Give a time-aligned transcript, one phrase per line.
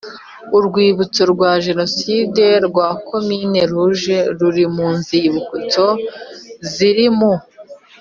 [0.57, 5.85] Urwibutso rwa Jenoside rwa Commune rouge ruri mu nzibutso
[6.73, 7.33] ziri mu